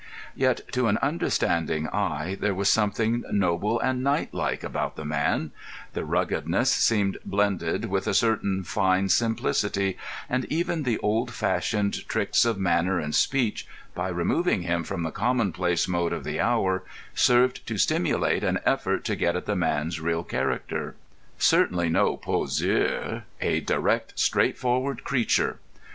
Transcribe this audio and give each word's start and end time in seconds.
Yet, 0.33 0.61
to 0.71 0.87
an 0.87 0.97
understanding 0.97 1.87
eye, 1.89 2.35
there 2.39 2.55
was 2.55 2.69
something 2.69 3.23
noble 3.31 3.79
and 3.79 4.03
knightlike 4.03 4.63
about 4.63 4.95
the 4.95 5.05
man; 5.05 5.51
the 5.93 6.03
ruggedness 6.03 6.71
seemed 6.71 7.19
blended 7.23 7.85
with 7.85 8.07
a 8.07 8.15
certain 8.15 8.63
fine 8.63 9.09
simplicity, 9.09 9.99
and 10.27 10.45
even 10.45 10.81
the 10.81 10.97
old 11.03 11.31
fashioned 11.31 12.07
tricks 12.09 12.45
of 12.45 12.57
manner 12.57 12.97
and 12.99 13.13
speech, 13.13 13.67
by 13.93 14.07
removing 14.09 14.63
him 14.63 14.83
from 14.83 15.03
the 15.03 15.11
commonplace 15.11 15.87
mode 15.87 16.13
of 16.13 16.23
the 16.23 16.39
hour, 16.39 16.83
served 17.13 17.67
to 17.67 17.77
stimulate 17.77 18.43
an 18.43 18.57
effort 18.65 19.03
to 19.05 19.15
get 19.15 19.35
at 19.35 19.45
the 19.45 19.55
man's 19.55 19.99
real 20.01 20.23
character. 20.23 20.95
Certainly 21.37 21.89
no 21.89 22.17
poseur—a 22.17 23.59
direct, 23.59 24.17
straightforward 24.17 25.03
creature. 25.03 25.59